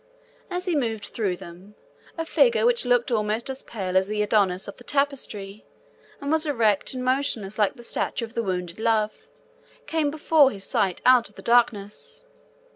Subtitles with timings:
[0.49, 1.75] As he moved through them,
[2.17, 5.63] a figure which looked almost as pale as the Adonis of the tapestry
[6.19, 9.27] and was erect and motionless like the statue of the wounded Love,
[9.85, 12.25] came before his sight out of the darkness.